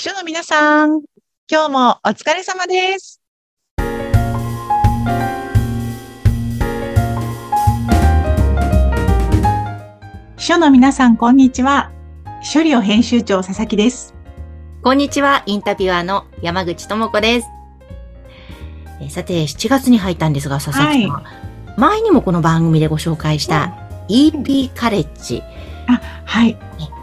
[0.00, 1.02] 秘書の皆さん、
[1.46, 3.20] 今日もお疲れ様です。
[10.38, 11.92] 秘書の皆さん、こんにちは。
[12.40, 14.14] 秘書寮編集長、佐々木です。
[14.82, 17.48] こんにちは、インタビュアーの山口智子です。
[19.02, 21.24] えーさて、7月に入ったんですが、佐々木さん、
[21.78, 23.76] 前にもこの番組でご紹介した
[24.08, 25.42] EP カレッジ、
[26.24, 26.56] はい。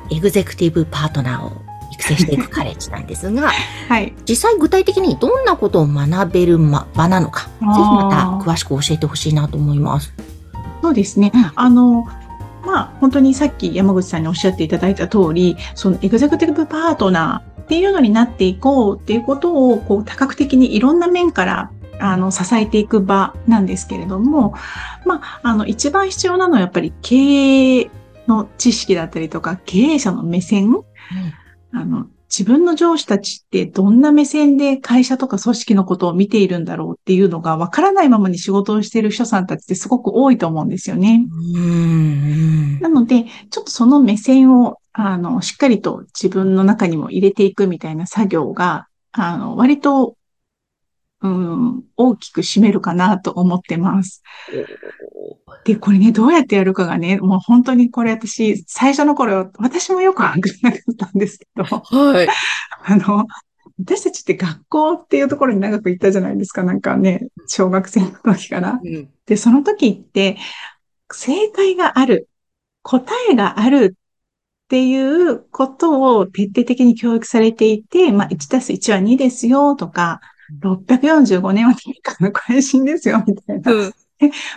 [0.09, 1.66] エグゼクティブパートナーを育
[2.07, 3.51] 成していくカレッジなんですが、
[3.89, 4.13] はい。
[4.27, 10.13] 実際具体的にどんなことを学べるま場なのか、ぜひまた詳しく教えてほしいなと思います。
[10.81, 11.31] そうですね。
[11.33, 12.07] うんあの、
[12.65, 24.53] まあ、本当にさっき山口さんにおっしゃっていただいた通り、そのエグゼクティブパートナーっていうのになっていこうっていうことを、こう、多角的にいろんな面から、あの、支えていく場なんですけれども、
[25.05, 27.15] まあ、あの、一番必要なのはやっぱり経
[27.79, 27.91] 営
[28.27, 30.75] の知識だったりとか、経営者の目線、
[31.71, 41.25] あの、自分の上司たちってどんな目線で会社とか組織のことを見ているんだろうっていうのがわからないままに仕事をしている人さんたちってすごく多いと思うんですよね。
[42.81, 50.16] なので、ちょっとその目線を、あの、しっかりと自分の中にも入れていくみたいな作業が、あの、割と、
[51.21, 54.21] うん、大きく占めるかなと思ってます。
[55.65, 62.27] で、これね、どうやってやるかがね、もう本当にこれ私、最初の頃、私もよくわからなかったんですけど、はい。
[62.85, 63.25] あの、
[63.79, 68.79] 私たちって学校っていうところに長く行ったじゃないですか、なんかね、小学生の時から。
[68.83, 70.37] うんで、その時って、
[71.11, 72.29] 正解がある、
[72.81, 80.21] 答えがあるっていうことを徹底的に教育されていて、まあ、1たす1は2ですよとか、
[80.61, 83.71] 645年は何かの関心ですよみたいな。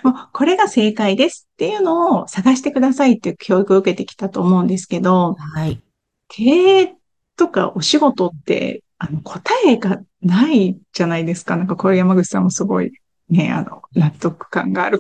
[0.03, 5.83] もうこれが正解ですっていうのを探してくださいっていう教育を受けてきたと思うんですけど、はい。
[6.29, 6.95] 経営
[7.37, 11.57] とかお仕事って、あの、答えがないじゃないですか。
[11.57, 12.93] なんかこれ山口さんもすごい
[13.31, 14.99] ね、あの、納得感がある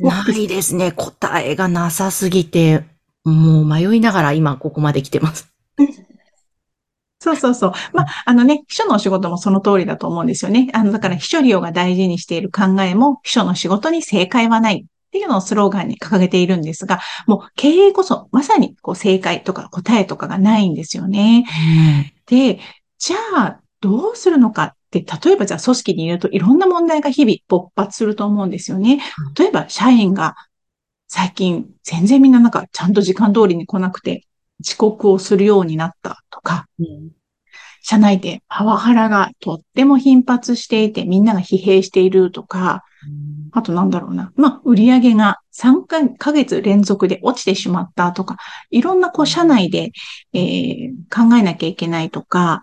[0.00, 0.92] ないですね。
[0.92, 2.84] 答えがなさすぎて、
[3.24, 5.52] もう迷いながら今ここまで来てます。
[7.20, 7.72] そうそうそう。
[7.92, 10.70] まあ、あのね、秘書のお仕事もその通りだと思うんですよね。
[10.72, 21.44] あの、だから秘書利用が大事にしている考えも、秘書の仕事に正解はないっていうのをスローガンに掲げているんですが、もう経営こそまさにこう正解とか答えとかがないんですよね。
[22.26, 22.60] で、
[22.98, 29.00] じゃあ、どうするのかって、例えばじゃあ組織にいるといろんな問題が日々勃発すると思うんですよね。
[29.36, 30.36] 例えば社員が
[31.08, 34.27] 最近全然みんななんかちゃんと時間通りに来なくて
[34.64, 37.10] 遅刻をするようになったとか、うん
[37.82, 42.84] 社内でパワハラがとっても頻発していてみんなが疲弊しているとか、
[43.52, 44.32] あとなんだろうな。
[44.36, 48.36] まあ、売り上げが3ヶ月連続で落ちてしまったとか、
[48.70, 49.90] いろんなこう社内で、
[50.34, 52.60] えー考えなきゃいけないとか、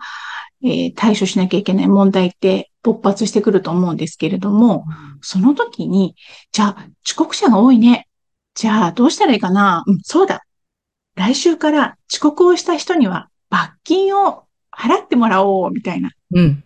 [0.62, 4.84] えー対処しなきゃいけない問題って勃発してくると思うんですけれども、
[5.22, 6.14] その時に、
[6.52, 8.08] じゃあ遅刻者が多いね。
[8.54, 9.82] じゃあどうしたらいいかな。
[9.86, 10.45] うん、そうだ。
[11.16, 16.10] 来週から遅刻をした人には罰金を払ってもらおう、みたいな。
[16.32, 16.62] うん。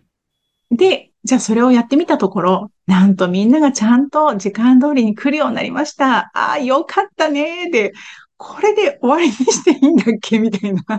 [0.69, 6.31] で、じゃあそれをやってみたところ、なんとみんながちゃんと時間通りに来るようになりました。
[6.33, 7.69] ああ、よかったね。
[7.71, 7.93] で、
[8.37, 10.39] これで終わりにしていいんだっけ？
[10.39, 10.83] みたいな。
[10.83, 10.97] こ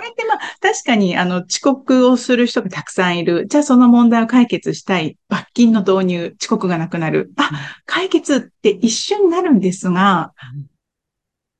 [0.00, 3.46] れってまあ確かにあの遅刻をする人がたくさんいる。
[3.48, 5.16] じゃあその問題を解決したい。
[5.28, 7.32] 罰金の導入、遅刻がなくなる。
[7.36, 7.50] あ、
[7.84, 10.32] 解決って一瞬になるんですが、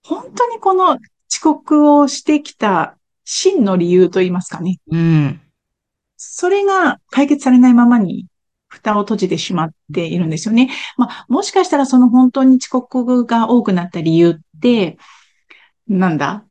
[0.07, 0.99] 本当にこの
[1.31, 4.79] 遅刻をしてきた真の理由といいますかね。
[4.91, 5.41] うん。
[6.17, 8.27] それが解決されないままに
[8.69, 10.71] 蓋を閉じてしまっているんですよね。
[10.97, 14.99] まあ、もしかしたらその本当に遅刻が多くなった理由って、
[15.89, 16.45] なんだ？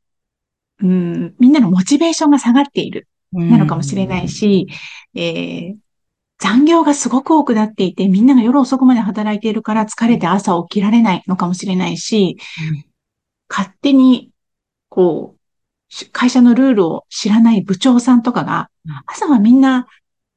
[0.81, 4.67] うん、みんなのモチベーションが下がっているなのかもしれないし、
[5.15, 5.75] えー
[6.39, 12.37] 残業がすごく多くなっていて、みんなが夜遅くまで働いているから疲れて朝起きられないのかもしれないし、
[13.55, 14.31] 勝手に、
[14.89, 15.39] こう、
[15.93, 19.87] し会社のルールを知らない部長さんとかがうん、朝はみんな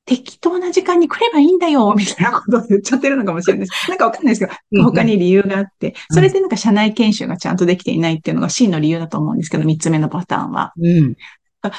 [0.05, 3.73] 適当な時間に来ればいいんだよ、みたいなことを言っちゃってるのかもしれないです。
[3.91, 10.73] なんかわかんないですけど、他に理由があって、それでなんか社内研修がちゃんとできていないっていうのが真の理由だと思うんですけど、三つ目のパターンは。
[10.81, 11.17] うん。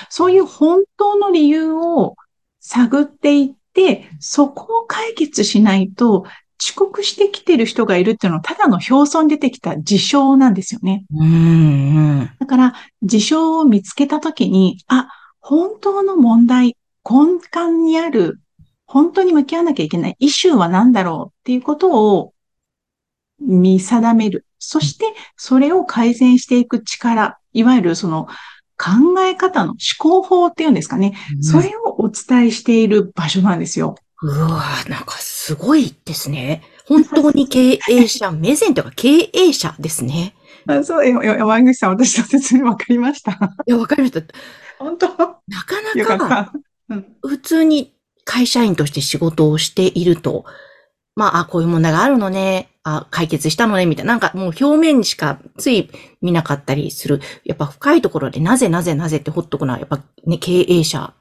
[0.09, 2.15] そういう本当の理由を
[2.59, 6.25] 探っていって、そこを解決しないと、
[6.59, 11.05] 遅刻してきてる人がいるっていうのは、ただの表層に出てきた事象なんですよね。
[11.13, 11.27] うん。
[11.27, 12.29] うん。
[12.39, 12.73] だから、
[13.03, 15.07] 事象を見つけたときに、あ、
[15.39, 16.75] 本当の問題、
[17.09, 18.41] 根幹にある、
[18.85, 22.33] 本当に向き合わなきゃいけないイシューは何だろうっていうことを
[23.39, 24.45] 見定める。
[24.59, 25.05] そして、
[25.35, 28.27] それを改善していく力、いわゆるその、
[28.77, 31.13] 考え方の思考法っていうんですかね。
[31.41, 33.95] それをお伝えしている場所なんですよ。
[34.21, 36.61] うわなんかすごいですね。
[36.87, 40.35] 本当に経営者、目線というか経営者ですね。
[40.67, 43.31] あそう、山口さん、私の説明分かりました。
[43.31, 44.21] いや、分かりました。
[44.77, 45.07] 本当？
[45.07, 46.53] なかなか、
[47.25, 47.93] 普通に
[48.25, 50.43] 会社員として仕事をしていると、
[51.15, 54.11] まあ、あ、こういう問題があるのね、あ、解決したのね、みたいな。
[54.11, 55.89] なんかもう表面しかつい
[56.21, 57.21] 見なかったりする。
[57.45, 61.13] やっぱ深いところでなぜなぜなぜってほっとくのは、やっぱね、経営者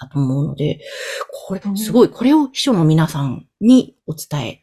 [0.00, 0.80] だと思うので、
[1.46, 4.60] これ、すごい、これを秘書の皆さんにお伝え、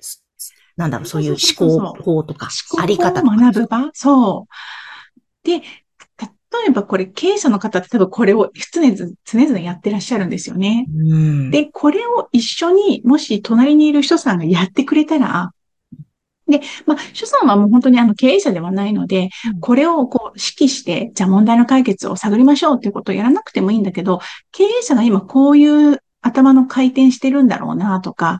[0.76, 2.50] なんだろう、そういう思考法とか、
[2.80, 3.36] あり方とか。
[3.36, 3.90] 学ぶ場？
[3.94, 5.48] そう。
[5.48, 8.96] で、例えばこれ、経営者の方って多分これを常々、
[9.26, 10.88] 常々やってらっしゃるんですよね。
[11.52, 15.52] で、これを一緒に、もし隣にいる人さんがやってくれたら、
[16.48, 19.30] で、まあ、主さんはもう本当にあの経営者ではないので、
[19.60, 24.20] これをこう指揮して、じゃあ問題の解決を探りましょうっていうことをやらなくてもいいんだけど、
[24.52, 28.40] 経営者が今こういう頭の回転してるんだろうなとか、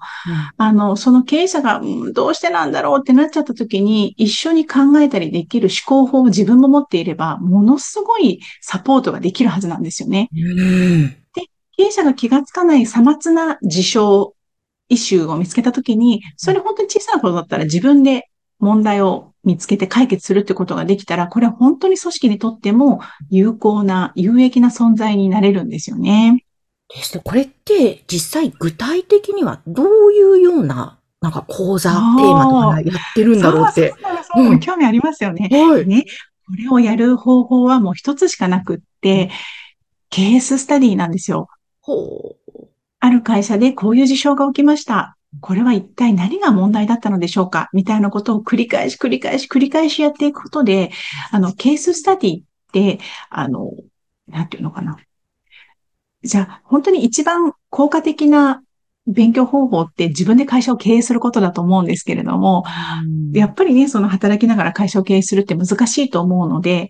[0.58, 10.30] うん、あの、その経営者が、うん、どうしてなんだろうってなっちゃった時に、一緒に考えたりできる思考法を自分も持っていれば、ものすごいサポートができるはずなんですよね。
[10.34, 11.44] うん、で、
[11.78, 14.34] 経営者が気がつかないさまつな事象
[14.90, 18.30] イシューを見つけたときに、それ本当に小さなことだったら自分で
[18.60, 26.44] 問題を見つけて解決するってことができたら、これは本当に組織にとっても有効な、有益な存在になれるんですよね。
[26.90, 27.22] ですね。
[27.24, 32.00] これって実際具体的にはどういうような、なんか講座、テー
[32.34, 33.90] マとかやってるんだろうって。
[33.90, 35.50] そうそう興味ありますよね。
[35.52, 35.86] はい。
[35.86, 36.06] ね。
[36.48, 39.30] これをやる方法はもう一つしかなくって、
[40.10, 41.50] ケーススタディなんですよ。
[41.82, 42.47] ほう。
[43.00, 45.18] ある会社でこういう事象が起きました。
[45.42, 47.70] これは一体何が問題だったのでしょうか？
[47.74, 50.92] みたいなことを繰り返し繰り返し繰り返しやっていくことで、
[51.32, 53.00] あの、ケーススタディって、
[53.30, 53.72] あの、
[54.28, 54.98] なんていうのかな。
[56.24, 58.64] じゃあ、本当に一番効果的な
[59.08, 62.66] 勉強方法って自分で会社を経営することだと思うんですけれども、
[63.34, 66.90] やっぱりね、その働きながら会社を経営するって難しいと思うので、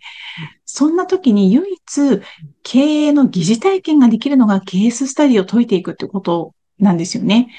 [0.66, 2.22] そんな時に唯一
[2.64, 7.50] 経営の疑似体験ができるのがケーススタディを解いていくってことなんですよね。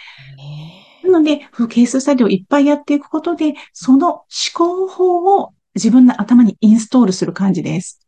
[1.04, 8.00] なので、ケーススタディをいっぱいやっていくことで、その思考法を自分の頭にインストールする感じです。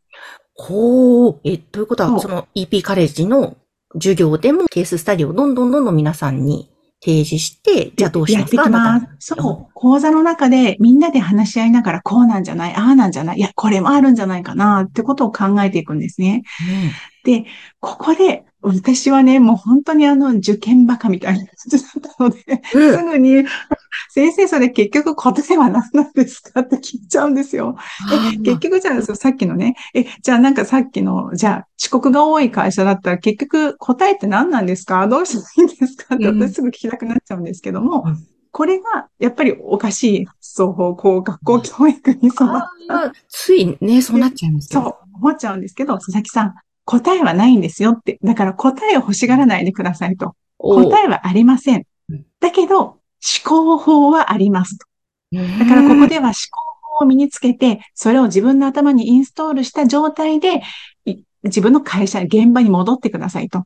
[0.53, 1.39] ほう。
[1.43, 3.55] え、ということは、その EP カレッジの
[3.93, 6.69] 授業でもケーススタディをどんどんどんどん皆さんに
[7.03, 8.57] 提示して、じゃあどうしますか？
[8.57, 9.33] やってきます。
[9.35, 9.73] そう。
[9.73, 16.43] 講座の中でみんなで話し合いながらこうなんじゃない、ああなんじゃない、いや、これもあるんじゃないかなってことを考えていくんですね。
[17.25, 17.45] うん、で、
[17.79, 22.37] ここで私はね、もう本当にあの受験バカみたいな感じだったので、
[22.75, 23.45] うん、すぐに、
[24.13, 26.59] 先生それ結局答えは何なんですか？
[26.61, 27.77] って聞いちゃうんですよ。
[28.33, 35.07] え、結局じゃあさっきのね、え、じゃあなんかさっきの、じゃあ遅刻が多い会社だったら結局答えって何なんですか？
[35.07, 36.15] どうしたらいいんですか？
[36.15, 38.17] って私すぐ聞きたくなっちゃうんですけども、うん、
[38.51, 43.13] これがやっぱりおかしい発想法、こう学校教育に染まった。
[43.29, 44.81] ついね、そうなっちゃいますよ。
[44.81, 48.19] そう、思っちゃうんですけど、佐々木さん、答えはないんですよって。
[48.21, 50.35] だから答えを欲しがらないでくださいと。
[50.57, 51.85] 答えはありません。
[52.41, 53.00] だけど、思
[53.43, 54.85] 考法はありますと。
[55.31, 56.35] だからここでは思考
[56.99, 60.61] 法を身につけて、それを自分の頭にインストールした状態で、
[61.43, 63.63] 自分の会社、現場に戻ってくださいと。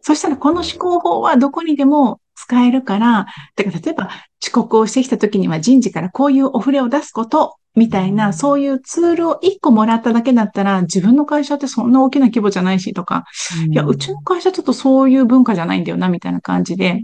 [0.00, 4.10] そしたらこの思考法はどこにでも使えるから、だから例えば
[4.42, 13.24] 遅刻をしてきた時には人事からこういうお触れを出すことみたいな、そういうツールを一個もらっただけだったら、自分の会社ってそんな大きな規模じゃないしとか、
[13.70, 17.02] いや、うちの会社ちょっとそういう文化じゃないんだよな、みたいな感じで、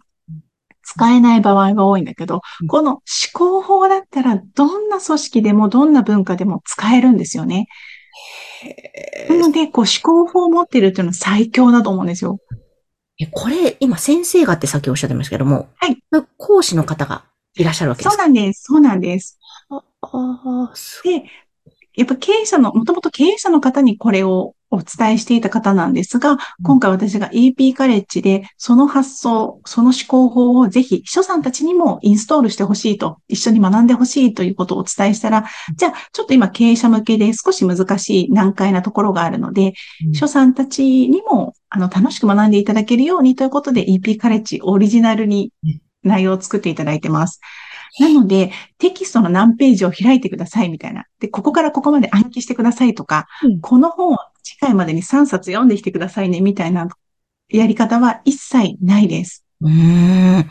[0.89, 3.01] 使えない場合が多いんだけど、この思
[3.33, 7.67] 考法だったら、どんな組織でも、どんな文化でも使えるんですよね。
[9.29, 12.39] なので、こう思考法を持っているっていうのは最強だと思うんですよ。
[13.19, 15.99] え、これ、今先生がってさっきおっしゃってましたけども、はい。
[16.37, 17.25] 講師の方が
[17.57, 18.23] いらっしゃるわけですか？
[18.23, 18.63] そうなんです。
[18.63, 19.39] そうなんです。
[21.05, 21.25] で、
[21.95, 35.45] やっぱ経営者の、もともと経営者の方にこれをお伝えしていた方なんですが、今回私が EP カレッジでその発想、その思考法をぜひ秘書さんたちにもインストールしてほしいと、一緒に学んでほしいということをお伝えしたら、
[35.77, 39.75] じゃあちょっと今経営者向けで少し難しい難解なところがあるので、
[40.13, 45.53] 秘書さんたちにもあの楽しく学んでいただけるようにということで EP カレッジオリジナルに
[46.03, 47.41] 内容を作っていただいてます。
[47.99, 51.05] なので、テキストの何ページを開いてくださいみたいな。
[51.19, 56.89] で、ここからここまで暗記してくださいとか、うん、この本を次回までに3冊読んできてくださいねみたいな
[57.49, 59.45] やり方は一切ないです。
[59.61, 60.51] うん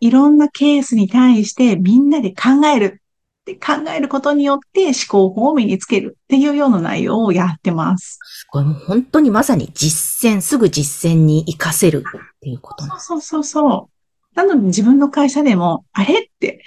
[0.00, 8.18] いろんなケースに対してみんなで考えるって考えることによって思考法を身につけるっていうような内容をやってます。
[8.24, 14.36] すごい、もう本当にまさに実践、すぐ実践に活かせるっていうことそうそうそうそう。
[14.36, 16.62] なので自分の会社でも、あれって、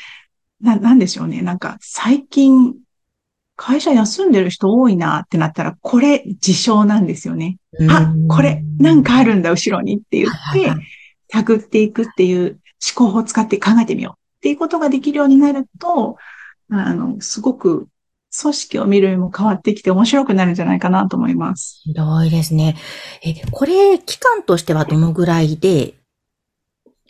[0.62, 1.42] な、なんでしょうね。
[1.42, 2.76] なんか最近、
[3.62, 7.58] 会社休んでる人多いなってなったら、これ事象なんですよね。
[7.90, 10.72] あ、これなんかあるんだ、後ろにって言って
[11.30, 12.62] 探っていくっていう
[12.96, 16.16] 思考法を使って考えてみようっていうことができるようになると、
[16.70, 17.90] あの、すごく
[18.42, 21.82] 組織を見る目も変わってきて面白くなるんじゃないかなと思います。
[21.84, 22.78] 広いですね。
[23.22, 25.96] え、これ、期間としてはどのぐらいで、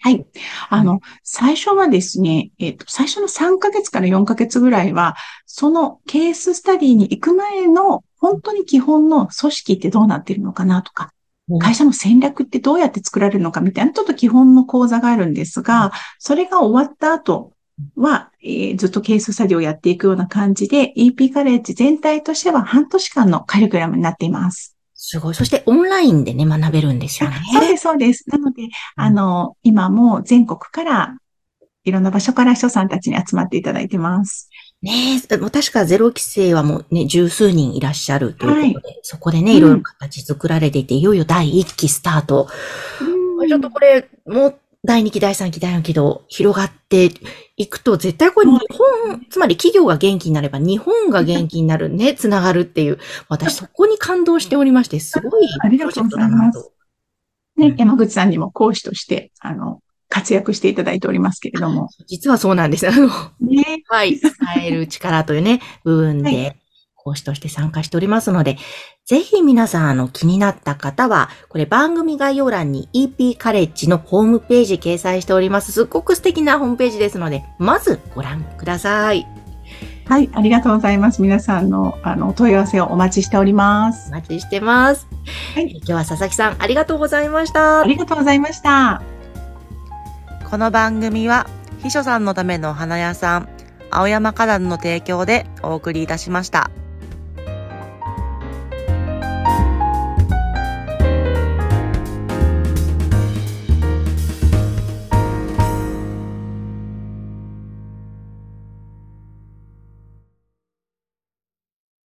[0.01, 0.25] はい。
[0.69, 5.15] あの、最初はですね、えっ、と、最初の3ヶ月から4ヶ月ぐらいは、
[5.45, 11.11] そのケーススタディに行く前の本当に基本の組織ってどうなっているのかなとか、
[11.59, 17.53] 会社の戦略ってどうやって作られるのかみたいなちょっと基本の講座があるんですが、それが終わった後
[17.95, 24.78] は、えーずっとケーススタディをやっていくような感じで、EP カレッジ全体としては半年間のカリキュラムになっています。
[25.01, 25.33] すごい。
[25.33, 27.37] そしてオンラインでね、学べるんですよね。
[27.53, 28.29] そうです、そうです。
[28.29, 28.63] なので、
[28.97, 31.17] あの、今も全国から、
[31.85, 34.49] いろんな場所から秘書さんたちに集まっていただいてます。
[34.81, 42.49] ねえ、もう確かゼロ規制はもうね、十数人いらっしゃるということで、そこでね、いろいろ形作られていて、いよいよ第一期スタート。
[43.47, 47.11] ちょっとこれ、もう第2期、第3期、第4期と広がって
[47.57, 56.71] いくと、絶対これ日本、つまり企業が元気になれば日本が元気になるね、つながるっていう、私そこに感動しておりまして、すごいありがとうございます。
[57.57, 61.89] ね、山口さんにも講師として、あの、活躍していただいておりますけれども。
[62.07, 62.87] 実はそうなんです。
[62.87, 63.07] あの、
[63.41, 64.17] ね、はい。
[64.17, 64.31] 伝
[64.63, 66.55] える力というね、部分はで、
[67.09, 68.57] 講師として参加しておりますので、
[69.05, 75.71] ぜひ皆さん、あの、気になった方は、これ番組概要欄に EP カレッジのホームページ掲載しております。
[75.71, 79.25] すっごく素敵なホームページですので、まずご覧ください。
[80.05, 81.21] はい、ありがとうございます。
[81.21, 84.15] 皆さんの、あの、お問い合わせをお待ちしておりますお。
[84.15, 85.07] 待ちしてます。
[85.53, 87.83] はい今日は佐々木さん、ありがとうございましたあ。
[87.85, 89.01] りがとうございました。
[90.49, 91.47] この番組は
[91.83, 93.49] 秘書さんのための花屋さん
[93.91, 96.71] 青山花壇の提供でお送りいたしました。